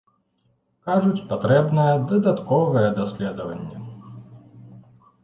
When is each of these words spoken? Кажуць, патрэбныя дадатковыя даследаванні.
Кажуць, 0.87 1.25
патрэбныя 1.33 1.93
дадатковыя 2.11 2.87
даследаванні. 2.99 3.75